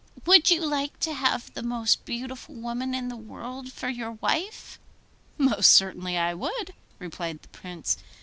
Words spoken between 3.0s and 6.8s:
the world for your wife?' 'Most certainly I would,'